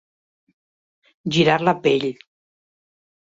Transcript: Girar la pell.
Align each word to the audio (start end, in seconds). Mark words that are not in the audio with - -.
Girar 1.35 1.59
la 1.67 1.75
pell. 1.83 2.09